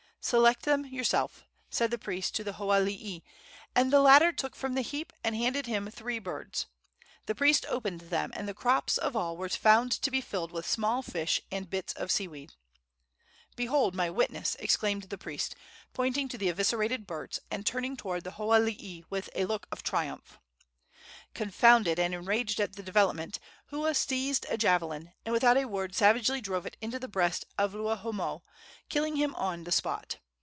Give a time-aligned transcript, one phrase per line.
[0.23, 3.23] "Select them yourself," said the priest to the hoalii,
[3.75, 6.67] and the latter took from the heap and handed to him three birds.
[7.25, 10.69] The priest opened them, and the crops of all were found to be filled with
[10.69, 12.53] small fish and bits of sea weed.
[13.55, 15.55] "Behold my witness!" exclaimed the priest,
[15.91, 20.37] pointing to the eviscerated birds, and turning toward the hoalii with a look of triumph.
[21.33, 26.41] Confounded and enraged at the development, Hua seized a javelin, and without a word savagely
[26.41, 28.41] drove it into the breast of Luahoomoe,
[28.89, 30.17] killing him on the spot.